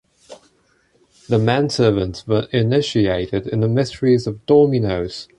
The 1.29 1.37
men-servants 1.37 2.25
were 2.25 2.47
initiated 2.51 3.45
in 3.45 3.59
the 3.59 3.67
mysteries 3.67 4.25
of 4.25 4.43
dominoes. 4.47 5.27